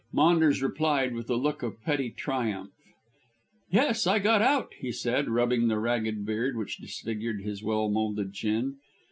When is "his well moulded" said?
7.43-8.33